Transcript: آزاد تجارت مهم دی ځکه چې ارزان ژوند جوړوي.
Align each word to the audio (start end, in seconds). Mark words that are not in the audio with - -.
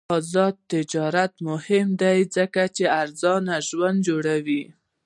آزاد 0.17 0.55
تجارت 0.73 1.33
مهم 1.49 1.87
دی 2.01 2.19
ځکه 2.35 2.61
چې 2.75 2.83
ارزان 3.01 3.43
ژوند 3.69 3.97
جوړوي. 4.07 4.63